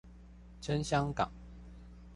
[0.59, 1.31] 撐香港